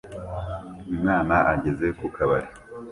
Umwana 0.91 1.35
ageze 1.53 1.87
ku 1.97 2.05
kabari 2.15 2.49